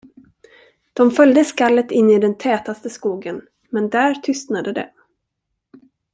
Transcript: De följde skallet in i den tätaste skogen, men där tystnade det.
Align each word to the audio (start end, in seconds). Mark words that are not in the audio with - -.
De 0.93 1.11
följde 1.11 1.45
skallet 1.45 1.91
in 1.91 2.09
i 2.09 2.19
den 2.19 2.37
tätaste 2.37 2.89
skogen, 2.89 3.47
men 3.69 3.89
där 3.89 4.13
tystnade 4.13 4.71
det. 4.73 4.89